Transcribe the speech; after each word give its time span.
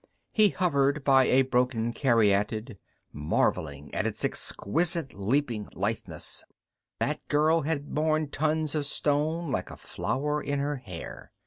He 0.31 0.49
hovered 0.49 1.03
by 1.03 1.25
a 1.25 1.43
broken 1.43 1.93
caryatid, 1.93 2.79
marveling 3.13 3.93
at 3.93 4.07
its 4.07 4.25
exquisite 4.25 5.13
leaping 5.13 5.67
litheness; 5.75 6.43
that 6.97 7.19
girl 7.27 7.61
had 7.61 7.93
borne 7.93 8.29
tons 8.29 8.73
of 8.73 8.87
stone 8.87 9.51
like 9.51 9.69
a 9.69 9.77
flower 9.77 10.41
in 10.41 10.57
her 10.57 10.77
hair. 10.77 11.31